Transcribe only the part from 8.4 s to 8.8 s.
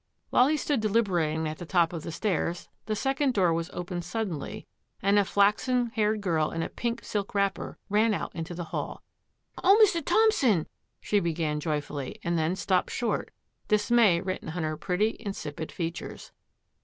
the